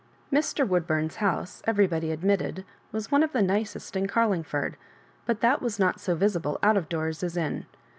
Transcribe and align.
M&. 0.31 0.41
Woodbubn's 0.67 1.17
house, 1.17 1.61
everybody 1.67 2.09
admitted, 2.11 2.65
was 2.91 3.11
one 3.11 3.21
of 3.21 3.33
the 3.33 3.41
nicest 3.43 3.95
in 3.95 4.07
Carlingfoid; 4.07 4.73
but 5.27 5.41
that 5.41 5.61
was 5.61 5.77
not 5.77 5.99
so 5.99 6.15
visible 6.15 6.57
out 6.63 6.75
of 6.75 6.89
doors 6.89 7.21
as 7.21 7.37
in. 7.37 7.67